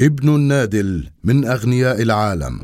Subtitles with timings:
[0.00, 2.60] ابن النادل من أغنياء العالم.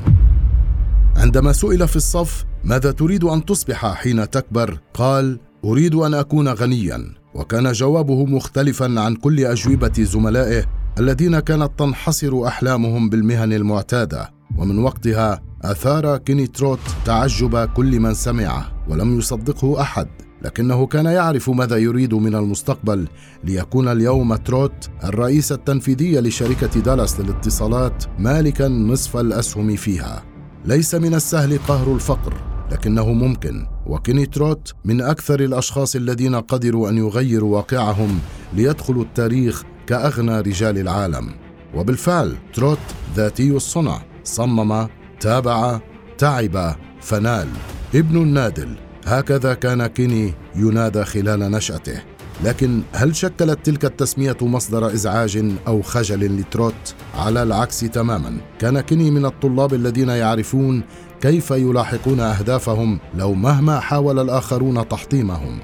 [1.17, 7.15] عندما سئل في الصف ماذا تريد أن تصبح حين تكبر قال أريد أن أكون غنيا.
[7.35, 10.65] وكان جوابه مختلفا عن كل أجوبة زملائه
[10.99, 14.31] الذين كانت تنحصر أحلامهم بالمهن المعتادة.
[14.59, 20.09] ومن وقتها آثار كيني تروت تعجب كل من سمعه ولم يصدقه أحد.
[20.45, 23.09] لكنه كان يعرف ماذا يريد من المستقبل
[23.45, 30.25] ليكون اليوم تروت الرئيس التنفيذي لشركة دالاس للاتصالات مالكا نصف الأسهم فيها.
[30.65, 32.35] ليس من السهل قهر الفقر
[32.73, 38.19] لكنه ممكن وكيني تروت من أكثر الأشخاص الذين قدروا أن يغيروا واقعهم
[38.53, 41.31] ليدخلوا التاريخ كأغنى رجال العالم.
[41.75, 42.79] وبالفعل تروت
[43.17, 44.89] ذاتي الصنع صمم
[45.21, 45.81] تابع
[46.19, 47.49] تعب فنال.
[47.95, 52.03] ابن النادل هكذا كان كيني ينادى خلال نشأته.
[52.45, 58.37] لكن هل شكلت تلك التسمية مصدر إزعاج أو خجل لتروت؟ على العكس تماما.
[58.59, 60.83] كان كيني من الطلاب الذين يعرفون
[61.21, 65.59] كيف يلاحقون أهدافهم لو مهما حاول الآخرون تحطيمهم.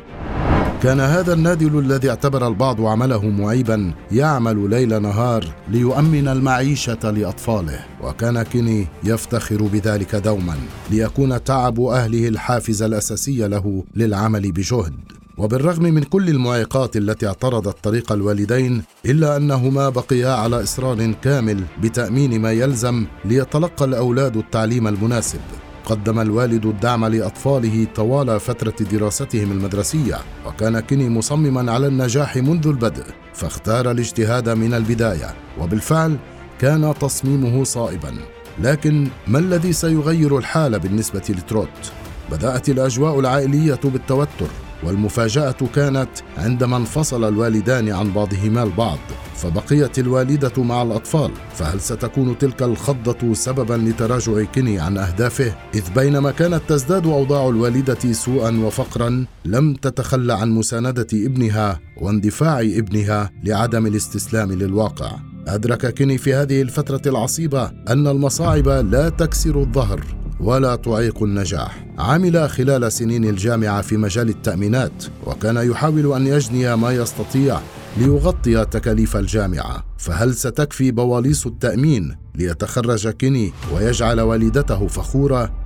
[0.82, 7.80] كان هذا النادل الذي اعتبر البعض عمله معيبا يعمل ليل نهار ليؤمن المعيشة لأطفاله.
[8.02, 10.54] وكان كيني يفتخر بذلك دوما
[10.90, 14.94] ليكون تعب أهله الحافز الأساسي له للعمل بجهد.
[15.38, 22.40] وبالرغم من كل المعيقات التي اعترضت طريق الوالدين إلا أنهما بقيا على إصرار كامل بتأمين
[22.40, 25.40] ما يلزم ليتلقى الأولاد التعليم المناسب.
[25.84, 33.04] قدم الوالد الدعم لأطفاله طوال فترة دراستهم المدرسية وكان كيني مصمما على النجاح منذ البدء
[33.34, 36.16] فاختار الاجتهاد من البداية وبالفعل
[36.60, 38.14] كان تصميمه صائبا.
[38.58, 41.92] لكن ما الذي سيغير الحال بالنسبة لتروت؟
[42.30, 44.48] بدأت الأجواء العائلية بالتوتر.
[44.82, 48.98] والمفاجأة كانت عندما انفصل الوالدان عن بعضهما البعض
[49.34, 56.30] فبقيت الوالدة مع الأطفال فهل ستكون تلك الخضة سببا لتراجع كيني عن أهدافه؟ إذ بينما
[56.30, 64.52] كانت تزداد أوضاع الوالدة سوءا وفقرا لم تتخلى عن مساندة ابنها واندفاع ابنها لعدم الاستسلام
[64.52, 65.10] للواقع.
[65.46, 70.19] أدرك كيني في هذه الفترة العصيبة أن المصاعب لا تكسر الظهر.
[70.42, 71.86] ولا تعيق النجاح.
[71.98, 77.60] عمل خلال سنين الجامعة في مجال التأمينات وكان يحاول أن يجني ما يستطيع
[77.96, 79.84] ليغطي تكاليف الجامعة.
[79.98, 85.59] فهل ستكفي بواليص التأمين ليتخرج كيني ويجعل والدته فخورة؟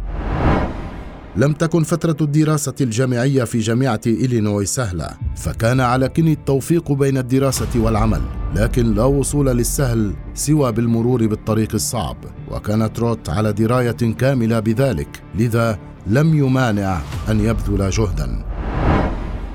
[1.36, 7.68] لم تكن فترة الدراسة الجامعية في جامعة إلينوي سهلة، فكان على كيني التوفيق بين الدراسة
[7.76, 8.20] والعمل،
[8.56, 12.16] لكن لا وصول للسهل سوى بالمرور بالطريق الصعب،
[12.50, 18.53] وكان تروت على دراية كاملة بذلك، لذا لم يمانع أن يبذل جهدا.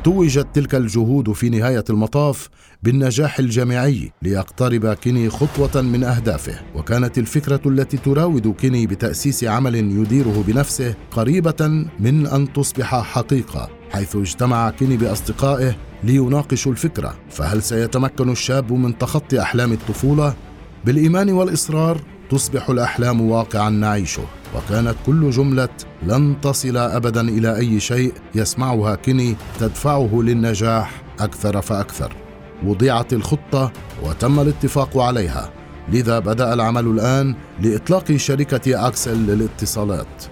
[0.03, 2.49] توجت تلك الجهود في نهاية المطاف
[2.83, 6.59] بالنجاح الجامعي ليقترب كيني خطوة من أهدافه.
[6.75, 14.15] وكانت الفكرة التي تراود كيني بتأسيس عمل يديره بنفسه قريبة من أن تصبح حقيقة حيث
[14.15, 17.15] اجتمع كيني بأصدقائه ليناقشوا الفكرة.
[17.29, 20.35] فهل سيتمكن الشاب من تخطي أحلام الطفولة؟
[20.85, 24.23] بالإيمان والإصرار تصبح الأحلام واقعا نعيشه.
[24.55, 25.69] وكانت كل جملة
[26.03, 32.13] لن تصل ابدا إلى أي شيء يسمعها كيني تدفعه للنجاح أكثر فأكثر.
[32.65, 33.71] وضعت الخطة
[34.03, 35.49] وتم الاتفاق عليها.
[35.91, 40.23] لذا بدأ العمل الآن لإطلاق شركة أكسل للاتصالات.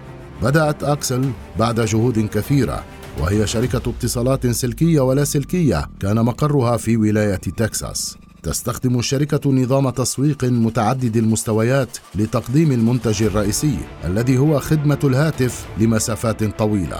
[0.42, 2.84] بدأت أكسل بعد جهود كثيرة
[3.20, 5.90] وهي شركة اتصالات سلكية ولا سلكية.
[6.00, 8.18] كان مقرها في ولاية تكساس.
[8.48, 17.00] تستخدم الشركة نظام تسويق متعدد المستويات لتقديم المنتج الرئيسي الذي هو خدمة الهاتف لمسافات طويلة.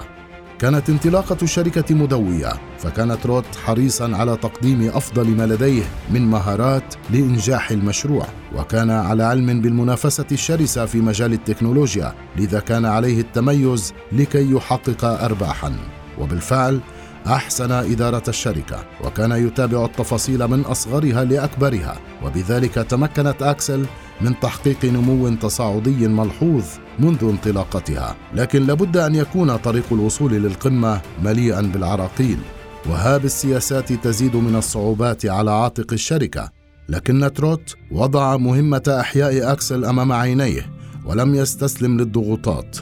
[0.58, 7.70] كانت انطلاقة الشركة مدوية، فكانت روت حريصا على تقديم أفضل ما لديه من مهارات لإنجاح
[7.70, 15.04] المشروع، وكان على علم بالمنافسة الشرسة في مجال التكنولوجيا، لذا كان عليه التميز لكي يحقق
[15.04, 15.72] أرباحا.
[16.18, 16.80] وبالفعل
[17.26, 23.86] أحسن إدارة الشركة وكان يتابع التفاصيل من أصغرها لأكبرها وبذلك تمكنت أكسل
[24.20, 26.64] من تحقيق نمو تصاعدي ملحوظ
[26.98, 28.16] منذ انطلاقتها.
[28.34, 32.38] لكن لابد أن يكون طريق الوصول للقمة مليئا بالعراقيل
[32.86, 36.50] وهذه السياسات تزيد من الصعوبات على عاتق الشركة.
[36.88, 40.70] لكن تروت وضع مهمة أحياء أكسل أمام عينيه
[41.06, 42.76] ولم يستسلم للضغوطات.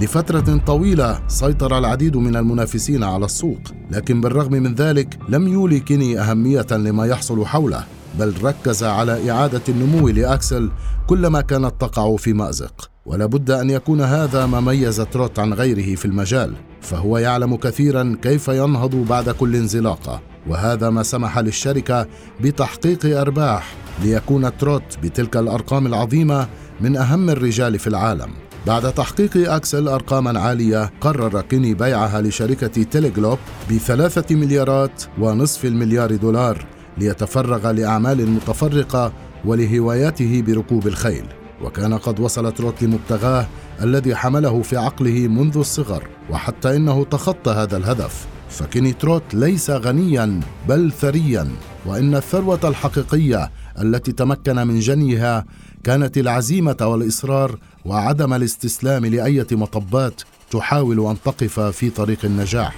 [0.00, 3.60] لفترة طويلة سيطر العديد من المنافسين على السوق،
[3.90, 7.84] لكن بالرغم من ذلك لم يولي كيني أهمية لما يحصل حوله،
[8.18, 10.70] بل ركز على إعادة النمو لأكسل
[11.06, 12.90] كلما كانت تقع في مأزق.
[13.06, 18.16] ولا بد أن يكون هذا ما ميز تروت عن غيره في المجال، فهو يعلم كثيرا
[18.22, 22.06] كيف ينهض بعد كل انزلاقة، وهذا ما سمح للشركة
[22.40, 26.48] بتحقيق أرباح ليكون تروت بتلك الأرقام العظيمة
[26.80, 28.30] من أهم الرجال في العالم
[28.66, 33.38] بعد تحقيق أكسل أرقاما عالية قرر كيني بيعها لشركة تيليجلوب
[33.70, 36.66] بثلاثة مليارات ونصف المليار دولار
[36.98, 39.12] ليتفرغ لأعمال متفرقة
[39.44, 41.24] ولهوايته بركوب الخيل.
[41.62, 43.46] وكان قد وصل تروت لمبتغاه
[43.82, 48.26] الذي حمله في عقله منذ الصغر وحتى إنه تخطى هذا الهدف.
[48.50, 51.48] فكيني تروت ليس غنيا بل ثريا.
[51.86, 53.50] وإن الثروة الحقيقية
[53.80, 55.44] التي تمكن من جنيها
[55.84, 62.74] كانت العزيمة والإصرار وعدم الاستسلام لأية مطبات تحاول أن تقف في طريق النجاح.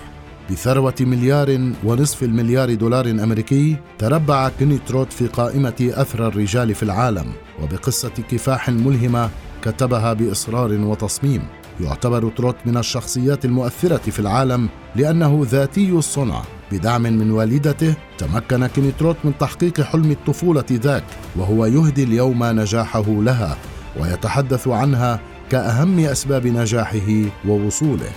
[0.50, 7.32] بثروة مليار ونصف المليار دولار أمريكي تربع كيني تروت في قائمة أثرى الرجال في العالم
[7.62, 9.30] وبقصة كفاح ملهمة
[9.62, 11.42] كتبها بإصرار وتصميم.
[11.80, 16.42] يعتبر تروت من الشخصيات المؤثرة في العالم لأنه ذاتي الصنع.
[16.72, 21.04] بدعم من والدته تمكن كيني تروت من تحقيق حلم الطفولة ذاك
[21.36, 23.56] وهو يهدي اليوم نجاحه لها
[24.00, 25.20] ويتحدث عنها
[25.50, 28.10] كأهم أسباب نجاحه ووصوله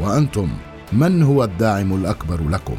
[0.00, 0.48] وأنتم
[0.92, 2.76] من هو الداعم الأكبر لكم؟